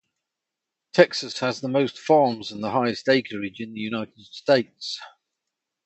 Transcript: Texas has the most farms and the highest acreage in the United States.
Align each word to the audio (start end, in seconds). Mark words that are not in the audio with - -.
Texas 0.93 1.37
has 1.41 1.61
the 1.61 1.67
most 1.67 1.99
farms 1.99 2.51
and 2.51 2.63
the 2.63 2.71
highest 2.71 3.07
acreage 3.07 3.59
in 3.59 3.75
the 3.75 3.79
United 3.79 4.17
States. 4.21 4.99